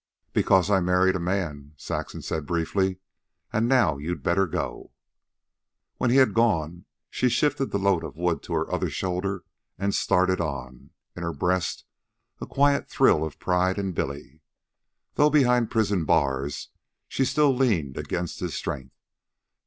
"Because 0.33 0.71
I 0.71 0.79
married 0.79 1.15
a 1.15 1.19
man," 1.19 1.73
Saxon 1.77 2.23
said 2.23 2.47
briefly. 2.47 2.97
"And 3.53 3.69
now 3.69 3.97
you'd 3.99 4.23
better 4.23 4.47
go." 4.47 4.89
When 5.97 6.09
he 6.09 6.15
had 6.15 6.33
gone 6.33 6.85
she 7.11 7.29
shifted 7.29 7.69
the 7.69 7.77
load 7.77 8.03
of 8.03 8.17
wood 8.17 8.41
to 8.41 8.53
her 8.53 8.73
other 8.73 8.89
shoulder 8.89 9.43
and 9.77 9.93
started 9.93 10.41
on, 10.41 10.89
in 11.15 11.21
her 11.21 11.33
breast 11.33 11.85
a 12.39 12.47
quiet 12.47 12.89
thrill 12.89 13.23
of 13.23 13.37
pride 13.37 13.77
in 13.77 13.91
Billy. 13.91 14.41
Though 15.13 15.29
behind 15.29 15.69
prison 15.69 16.03
bars, 16.05 16.69
still 17.07 17.53
she 17.53 17.59
leaned 17.59 17.95
against 17.95 18.39
his 18.39 18.55
strength. 18.55 18.95